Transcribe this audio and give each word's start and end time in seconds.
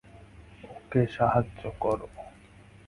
ওকে 0.69 1.01
সাহায্য 1.15 1.61
করো। 1.79 2.07